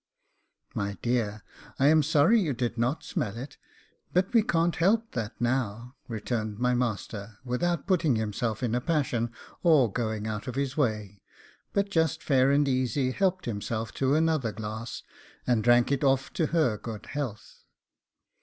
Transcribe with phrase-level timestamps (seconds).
[0.73, 1.43] 'My dear,
[1.77, 3.59] I am sorry you did not smell it,
[4.13, 9.31] but we can't help that now,' returned my master, without putting himself in a passion,
[9.61, 11.21] or going out of his way,
[11.71, 15.03] but just fair and easy helped himself to another glass,
[15.45, 17.63] and drank it off to her good health.